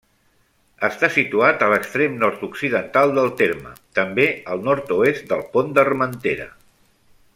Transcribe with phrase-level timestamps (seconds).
[0.85, 6.49] Està situat a l'extrem nord-occidental del terme, també al nord-oest del Pont d'Armentera.